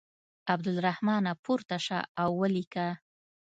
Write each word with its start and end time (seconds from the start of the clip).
عبدالرحمانه 0.53 1.31
پورته 1.43 1.77
شه 1.85 1.99
او 2.21 2.29
ولیکه. 2.41 2.87